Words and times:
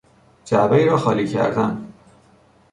جعبهای 0.45 0.85
را 0.85 0.97
خالی 0.97 1.27
کردن 1.27 1.87